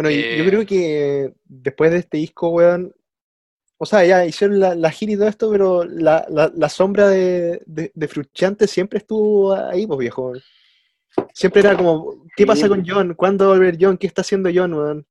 [0.00, 2.90] Bueno, y Eh, yo creo que después de este disco, weón,
[3.76, 7.06] o sea, ya hicieron la, la gira y todo esto, pero la, la- la sombra
[7.08, 10.32] de, de, de Frusciante siempre estuvo ahí, pues viejo.
[11.34, 12.46] Siempre era como, ¿qué Sí.
[12.46, 13.12] pasa con John?
[13.14, 13.98] ¿Cuándo va a volver John?
[13.98, 15.06] ¿Qué está haciendo John, weón?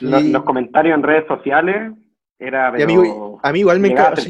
[0.00, 1.92] Los, Y- los comentarios en redes sociales
[2.38, 3.40] era, Y a mí, pero...
[3.42, 4.22] a mí igual me encanta.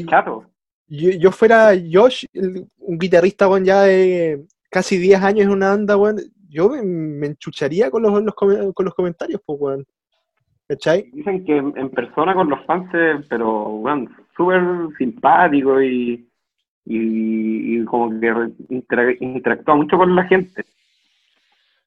[0.87, 5.69] yo, yo fuera Josh, el- un guitarrista, weón, ya de casi 10 años en una
[5.69, 6.17] banda, weón,
[6.51, 9.85] yo me, me enchucharía con los, los con los comentarios, pues, weón.
[10.67, 11.09] ¿Cachai?
[11.11, 12.89] Dicen que en persona con los fans,
[13.29, 13.47] pero
[13.85, 14.61] bueno, súper
[14.97, 16.27] simpático y,
[16.85, 20.63] y, y como que interactúa mucho con la gente.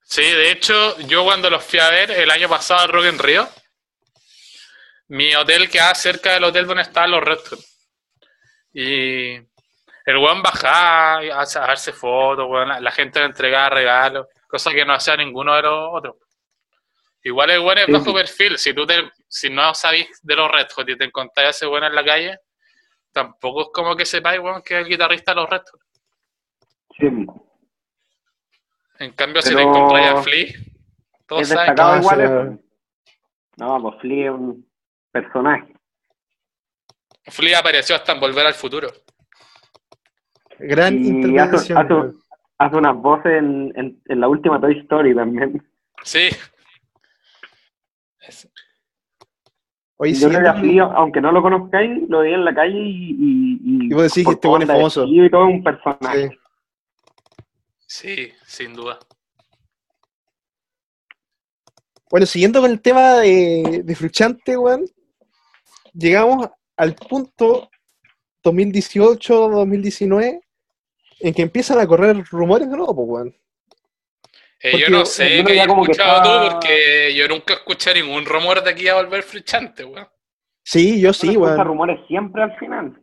[0.03, 0.75] Sí, de hecho,
[1.09, 3.47] yo cuando los fui a ver el año pasado al Rock en Río,
[5.09, 7.39] mi hotel quedaba cerca del hotel donde estaban los Red.
[8.73, 9.35] Y
[10.07, 14.71] el weón bajaba a a darse fotos, weón, la- la gente le entregaba regalos, cosa
[14.73, 16.17] que no hacía ninguno de los otros.
[17.25, 18.13] Igual el weón es bajo sí.
[18.13, 21.51] perfil, si tú te, si no sabéis de los Red Hot y te encontráis a
[21.51, 22.39] ese weón en la calle,
[23.13, 25.81] tampoco es como que sepáis, weón, que es el guitarrista de los Red Hot.
[26.97, 27.07] Sí,
[29.01, 30.53] En cambio, si te encontráis a Flea,
[31.27, 32.61] todos es saben destacado Ah, igual.
[33.57, 34.71] No, pues Flea es un
[35.11, 35.75] personaje.
[37.25, 38.89] que Flea apareció hasta en Volver al Futuro.
[40.59, 41.79] Gran hace, interpretación.
[41.79, 42.24] hace-.
[42.59, 45.63] Hace unas voces en, en, en la última Toy Story también.
[46.03, 46.29] Sí.
[48.21, 48.49] Es-
[49.97, 53.11] Oye, Yo creo que aunque no lo conozcáis, lo veía en la calle y...
[53.13, 55.05] Y, y, Y vos decís que este weón es famoso.
[55.07, 56.31] Y todo un personaje.
[57.87, 58.27] Sí.
[58.27, 58.99] Sí, sin duda.
[62.11, 64.85] Bueno, siguiendo con el tema de, de Fruchante, weón,
[65.93, 67.71] llegamos al punto
[68.43, 70.41] 2018-2019
[71.27, 73.37] en que empiezan a correr rumores de nuevo, pues, weón.
[74.61, 77.95] Eh, yo no sé qué ya he que escuchado está- tú, porque yo nunca escuché
[77.95, 80.07] ningún rumor de que iba a volver Fruchante, weón.
[80.63, 81.63] Sí, yo sí, weón.
[81.65, 82.99] rumores siempre al final.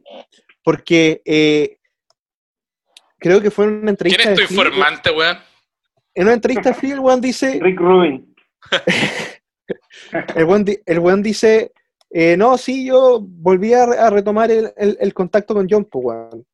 [0.63, 1.77] Porque eh,
[3.17, 5.37] creo que fue en una ¿Quién entrevista es tu informante, weón?
[6.13, 8.35] En una entrevista de Flea, el weón dice, Rick Rubin.
[10.35, 11.71] el weón, di- el weón dice,
[12.09, 15.85] eh, no, sí, yo volví a, re- a retomar el, el- el contacto con John,
[15.85, 16.45] pues, weón.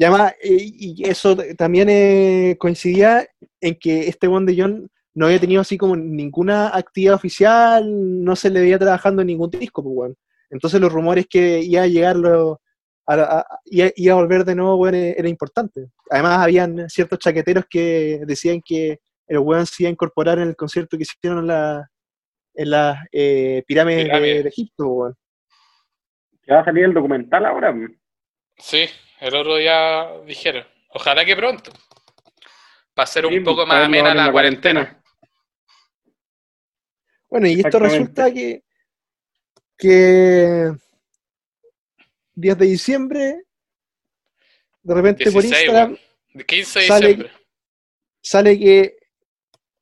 [0.00, 3.26] Y además, eh, y eso también eh, coincidía
[3.60, 7.84] en que este weón de John no había tenido así como ninguna actividad oficial,
[8.24, 10.16] no se le veía trabajando en ningún disco, pues, weón.
[10.48, 12.62] Entonces los rumores que iba a llegar, lo-
[13.06, 15.88] a, a- a- iba, iba a volver de nuevo, weón, era, era importante.
[16.08, 20.56] Además, habían ciertos chaqueteros que decían que el weón se iba a incorporar en el
[20.56, 21.90] concierto que hicieron en la,
[22.54, 24.42] en las eh, pirámides de, Pirámides.
[24.44, 25.14] de Egipto, weón.
[26.42, 27.76] Que va a salir el documental ahora.
[28.56, 28.86] Sí,
[29.20, 30.64] el otro día dijeron.
[30.90, 31.72] Ojalá que pronto.
[32.94, 35.02] Para hacer un Sí, poco para más amena la la cuarentena.
[37.28, 38.64] Bueno, y esto resulta que,
[39.78, 40.72] que
[42.34, 43.42] 10 de diciembre,
[44.82, 46.00] de repente por 16, Instagram, weón.
[46.34, 47.32] De 15 de sale- diciembre.
[48.22, 48.96] sale que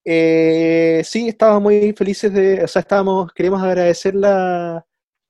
[0.04, 4.84] eh, sí, estábamos muy felices de, o sea, estábamos, queremos agradecer la,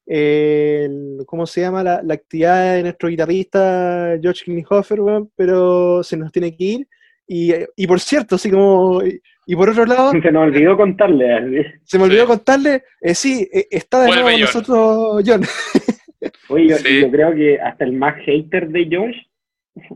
[0.08, 1.82] el- ¿cómo se llama?
[1.82, 6.88] La, la actividad de nuestro guitarrista George Klinghoffer, weón, pero se nos tiene que ir.
[7.26, 11.80] Y, y por cierto, así como, y, y por otro lado, Se nos olvidó contarle.
[11.84, 12.26] se me olvidó Sí.
[12.28, 15.42] contarle, eh, sí, eh, está de Vuelve nuevo con nosotros John.
[16.48, 17.00] Oye, yo, Sí.
[17.02, 19.16] yo creo que hasta el más hater de Josh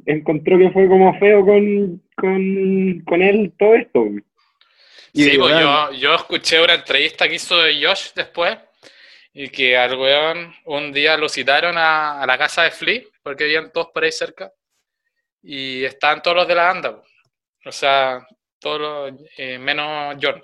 [0.07, 4.05] encontró que fue como feo con, con, con él todo esto.
[5.15, 8.57] Y, Sí, pues weón, yo, yo escuché una entrevista que hizo Josh después
[9.33, 13.45] y que al weón un día lo citaron a, a la casa de Flea porque
[13.45, 14.53] vivían todos por ahí cerca
[15.43, 17.03] y estaban todos los de la banda, po.
[17.67, 18.27] o sea,
[18.61, 20.41] todos los, eh, menos John.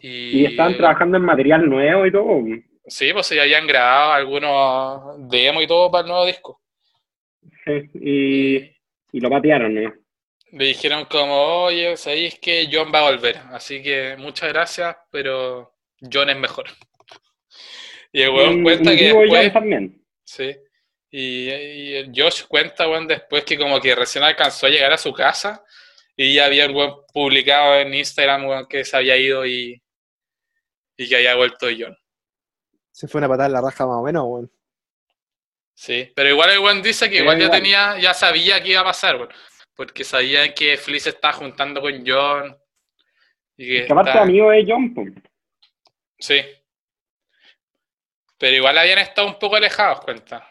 [0.00, 2.42] Y estaban trabajando en material nuevo y todo.
[2.86, 6.60] Sí, pues ya habían grabado algunos demos y todo para el nuevo disco.
[7.64, 8.56] Sí, Y,
[9.12, 9.94] y lo patearon, ¿no?
[10.52, 15.74] Le dijeron como, oye, sabéis que John va a volver, así que muchas gracias, pero
[16.00, 16.64] John es mejor.
[18.12, 19.30] Y el weón cuenta un que después...
[19.30, 20.04] John también.
[20.24, 20.56] Sí.
[21.12, 24.98] Y, y el Josh cuenta, weón, después que como que recién alcanzó a llegar a
[24.98, 25.64] su casa
[26.16, 29.80] y ya había weón, publicado en Instagram, weón, que se había ido y,
[30.96, 31.96] y que había vuelto John.
[32.92, 34.52] se fue una patada en la raja más o menos, weón.
[35.74, 36.12] Sí.
[36.14, 39.16] Pero igual el weón dice que igual ya tenía, ya sabía que iba a pasar,
[39.16, 39.30] weón.
[39.74, 42.54] Porque sabía que Flea se estaba juntando con John.
[43.56, 45.12] Y que Que aparte está- amigo de John, pues.
[46.18, 46.40] Sí.
[48.40, 50.48] Pero igual habían estado un poco alejados, cuenta.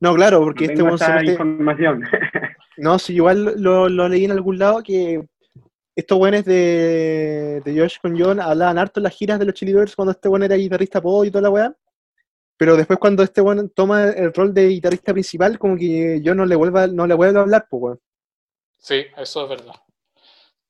[0.00, 2.04] No, claro, porque No este esa mete- información.
[2.76, 5.24] No, sí, igual lo, lo leí en algún lado que
[5.94, 9.72] estos buenos de, de Josh con John hablaban harto en las giras de los Chili
[9.94, 11.74] cuando este bueno era guitarrista pop y toda la weá.
[12.56, 16.44] Pero después cuando este bueno toma el rol de guitarrista principal, como que yo no
[16.44, 18.00] le vuelva, no le vuelvo a hablar, pues weón.
[18.76, 19.74] Sí, eso es verdad.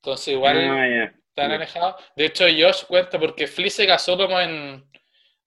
[0.02, 1.14] Entonces igual Ah.
[1.34, 1.96] Están alejados.
[2.14, 4.84] De hecho, Josh cuenta porque Flea se casó como en,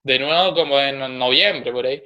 [0.03, 2.03] de nuevo como en noviembre, por ahí.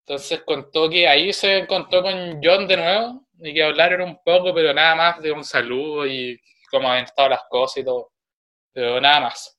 [0.00, 4.54] Entonces contó que ahí se encontró con John de nuevo y que hablaron un poco,
[4.54, 6.38] pero nada más de un saludo y
[6.70, 8.12] cómo habían estado las cosas y todo.
[8.72, 9.58] Pero nada más.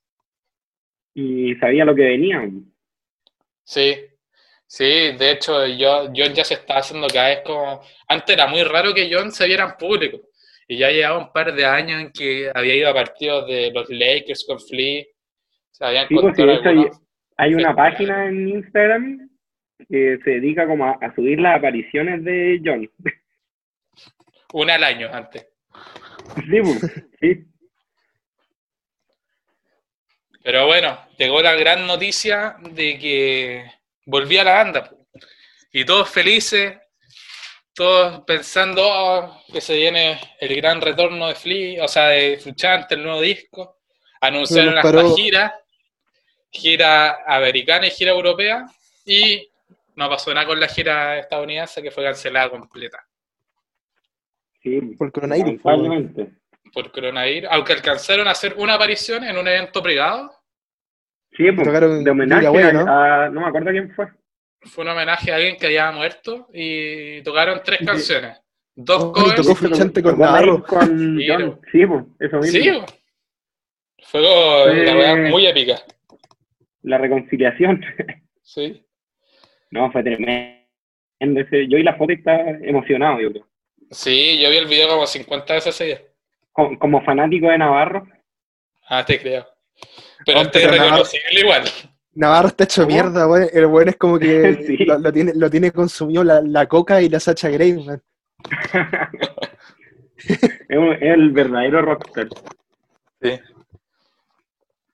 [1.15, 2.47] Y sabía lo que venía.
[3.63, 3.95] Sí,
[4.67, 7.81] sí, de hecho, yo, John ya se está haciendo cada vez como...
[8.07, 10.19] Antes era muy raro que John se viera en público.
[10.67, 13.87] Y ya llevaba un par de años en que había ido a partidos de los
[13.89, 15.03] Lakers con Flea.
[15.71, 17.01] Se habían Sí, pues, algunos-
[17.37, 17.75] Hay una Sí.
[17.75, 19.29] página en Instagram
[19.89, 22.89] que se dedica como a, a subir las apariciones de John.
[24.53, 25.45] una al año antes.
[26.35, 27.45] Sí, pues, sí.
[30.43, 33.65] Pero bueno, llegó la gran noticia de que
[34.05, 34.89] volvía la banda.
[34.89, 35.07] po.
[35.71, 36.77] Y todos felices,
[37.75, 42.95] todos pensando oh, que se viene el gran retorno de Flea, o sea, de Fruchante,
[42.95, 43.77] el nuevo disco.
[44.21, 45.15] Anunciaron hasta paró.
[45.15, 45.59] gira,
[46.49, 48.65] gira americana y gira europea,
[49.05, 49.47] y
[49.95, 53.05] no pasó nada con la gira estadounidense que fue cancelada completa
[54.65, 54.81] sí.
[54.97, 55.61] Por coronavirus,
[56.73, 60.31] por coronavirus, aunque alcanzaron a hacer una aparición en un evento privado.
[61.31, 62.91] Sí, pues, Tocaron de homenaje Buena, a, ¿no?
[62.91, 64.07] a- no me acuerdo quién fue.
[64.65, 67.85] Fue un homenaje a alguien que había muerto y tocaron tres Sí.
[67.85, 68.37] canciones.
[68.75, 69.35] Dos Oh, y covers.
[69.35, 70.63] tocó Fruchante con Navarro.
[70.63, 71.61] Con Sí, John.
[71.71, 72.59] Sí, pues, eso mismo.
[72.61, 72.85] Sí, bo.
[74.03, 74.21] fue
[74.81, 75.29] Eh.
[75.29, 75.81] muy épica.
[76.83, 77.83] La reconciliación.
[78.43, 78.85] Sí.
[79.71, 80.61] No, fue tremendo.
[81.41, 83.47] ese- Yo y la foto y estaba emocionado, yo creo.
[83.89, 86.01] sí, yo vi el video como 50 veces ese día.
[86.51, 88.05] Como, como fanático de Navarro.
[88.87, 89.47] Ah, te creo.
[90.25, 90.83] Pero es pero nada.
[90.83, 91.63] reconocible igual.
[92.15, 92.93] Navarro está hecho ¿Cómo?
[92.93, 93.47] mierda, weón.
[93.53, 94.77] El weón es como que Sí.
[94.85, 97.71] lo, lo tiene, lo tiene consumido la, la coca y la Sacha Grey,
[100.17, 102.27] es, el verdadero rockstar.
[103.21, 103.39] Sí.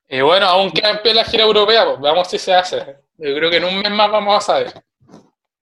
[0.10, 2.78] Y bueno, aún queda en pie la gira europea, pues veamos si se hace.
[3.18, 4.72] Yo creo que en un mes más vamos a saber.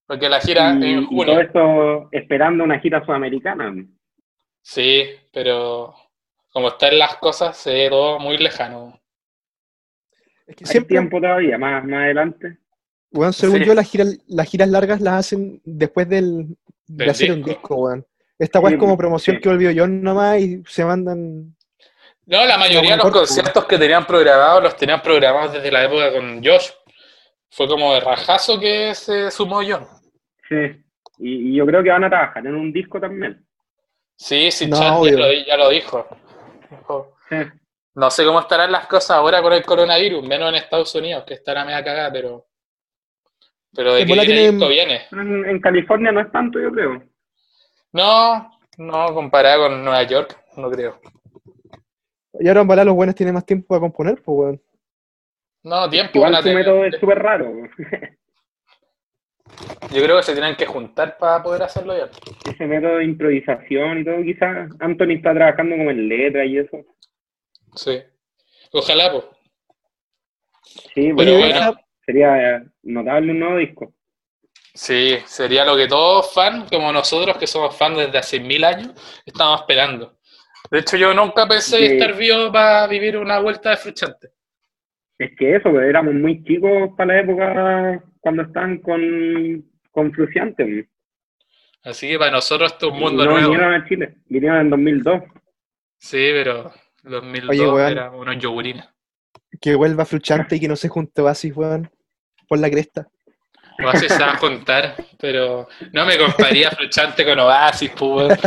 [0.08, 1.26] Porque la gira Y, en y junio.
[1.26, 3.72] todo esto esperando una gira sudamericana.
[4.62, 5.94] Sí, pero
[6.52, 8.99] como están las cosas, se ve todo muy lejano.
[10.50, 12.58] Es que Hay siempre, tiempo todavía, más, más adelante.
[13.12, 13.66] weón, según Sí.
[13.66, 16.58] yo, las giras, las giras largas las hacen después del,
[16.88, 17.76] de hacer un disco.
[17.76, 18.06] weón.
[18.38, 19.42] Esta weá Sí, es como promoción sí.
[19.42, 21.56] que volvió yo nomás y se mandan.
[22.26, 26.12] No, la mayoría de los conciertos que tenían programados los tenían programados desde la época
[26.14, 26.70] con Josh.
[27.52, 29.86] Fue como de rajazo que se sumó John.
[30.48, 30.56] Sí.
[31.20, 33.46] Y, y yo creo que van a trabajar en un disco también.
[34.16, 36.08] Sí, sí, No, Chad ya lo, di- ya lo dijo.
[36.70, 37.36] Dijo, Sí.
[38.00, 41.34] No sé cómo estarán las cosas ahora con el coronavirus, menos en Estados Unidos, que
[41.34, 42.46] estará media cagada, pero.
[43.76, 45.02] Pero de que bola viene tiene- disco viene.
[45.50, 47.04] En, California no es tanto, yo creo.
[47.92, 51.02] No, no, comparado con Nueva York, no creo.
[52.40, 54.62] Y ahora en volar los buenos tienen más tiempo para componer, pues, weón.
[55.64, 56.58] No, tiempo van Igual a su tener.
[56.60, 57.52] método es súper raro.
[59.92, 62.10] Yo creo que se tienen que juntar para poder hacerlo ya.
[62.50, 66.78] Ese método de improvisación y todo, quizás Anthony está trabajando como en letra y eso.
[67.80, 68.02] Sí.
[68.74, 69.26] Ojalá, pues.
[70.94, 71.76] Sí, Pero bueno.
[72.06, 73.94] sería eh, notable un nuevo disco.
[74.74, 78.92] Sí, sería lo que todos fans, como nosotros que somos fans desde hace mil años,
[79.26, 80.18] estamos esperando.
[80.70, 84.30] De hecho, yo nunca pensé estar vivo para vivir una vuelta de fruchante.
[85.18, 90.90] Es que eso, pues, éramos muy chicos para la época cuando estaban con, con Fruciante.
[91.84, 93.50] Así que para nosotros esto es un mundo no nuevo.
[93.52, 95.24] vinieron a Chile, vinieron en 2002.
[95.98, 96.72] Sí, pero
[97.04, 97.92] 2002 Oye, weón.
[97.92, 98.86] era unos yogurines.
[99.62, 101.90] Que vuelva Fruchante y que no se junte Oasis, weón.
[102.48, 103.08] Por la cresta.
[103.84, 108.28] Oasis se va a juntar, pero no me compararía fruchante con Oasis, pues.
[108.28, 108.38] weón.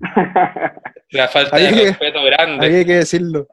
[1.10, 2.66] La falta de Había que- respeto grande.
[2.66, 3.46] Había que decirlo.